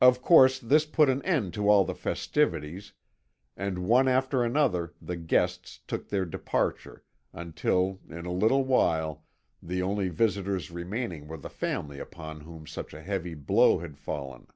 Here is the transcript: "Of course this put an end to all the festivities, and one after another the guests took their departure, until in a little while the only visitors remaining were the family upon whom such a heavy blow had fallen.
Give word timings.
"Of 0.00 0.22
course 0.22 0.58
this 0.58 0.86
put 0.86 1.10
an 1.10 1.20
end 1.20 1.52
to 1.52 1.68
all 1.68 1.84
the 1.84 1.94
festivities, 1.94 2.94
and 3.54 3.80
one 3.80 4.08
after 4.08 4.42
another 4.42 4.94
the 4.98 5.16
guests 5.16 5.78
took 5.86 6.08
their 6.08 6.24
departure, 6.24 7.04
until 7.34 8.00
in 8.08 8.24
a 8.24 8.32
little 8.32 8.64
while 8.64 9.24
the 9.62 9.82
only 9.82 10.08
visitors 10.08 10.70
remaining 10.70 11.28
were 11.28 11.36
the 11.36 11.50
family 11.50 11.98
upon 11.98 12.40
whom 12.40 12.66
such 12.66 12.94
a 12.94 13.02
heavy 13.02 13.34
blow 13.34 13.76
had 13.80 13.98
fallen. 13.98 14.46